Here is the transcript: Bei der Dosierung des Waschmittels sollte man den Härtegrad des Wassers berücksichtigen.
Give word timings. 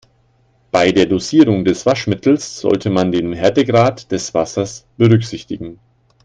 Bei 0.71 0.91
der 0.91 1.05
Dosierung 1.05 1.63
des 1.63 1.85
Waschmittels 1.85 2.59
sollte 2.59 2.89
man 2.89 3.11
den 3.11 3.33
Härtegrad 3.33 4.11
des 4.11 4.33
Wassers 4.33 4.87
berücksichtigen. 4.97 5.77